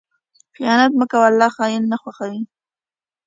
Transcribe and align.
خیانت 0.55 0.91
مه 0.99 1.05
کوه، 1.11 1.25
الله 1.29 1.49
خائن 1.55 1.83
نه 1.91 1.97
خوښوي. 2.01 2.41